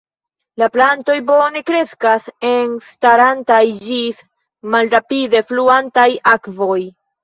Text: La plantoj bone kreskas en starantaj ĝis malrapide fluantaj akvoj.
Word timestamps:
La 0.61 0.69
plantoj 0.77 1.17
bone 1.27 1.61
kreskas 1.67 2.33
en 2.53 2.75
starantaj 2.89 3.61
ĝis 3.85 4.27
malrapide 4.75 5.47
fluantaj 5.53 6.13
akvoj. 6.39 6.85